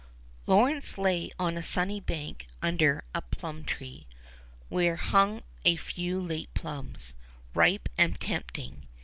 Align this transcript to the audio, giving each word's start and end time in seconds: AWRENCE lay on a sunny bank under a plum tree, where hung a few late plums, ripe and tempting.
AWRENCE 0.47 0.97
lay 0.97 1.31
on 1.37 1.55
a 1.57 1.61
sunny 1.61 1.99
bank 1.99 2.47
under 2.59 3.03
a 3.13 3.21
plum 3.21 3.63
tree, 3.63 4.07
where 4.67 4.95
hung 4.95 5.43
a 5.63 5.75
few 5.75 6.19
late 6.19 6.51
plums, 6.55 7.15
ripe 7.53 7.87
and 7.99 8.19
tempting. 8.19 8.87